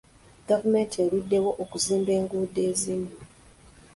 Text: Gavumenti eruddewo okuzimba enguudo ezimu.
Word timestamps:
Gavumenti 0.49 0.95
eruddewo 1.05 1.51
okuzimba 1.63 2.11
enguudo 2.19 2.59
ezimu. 2.71 3.11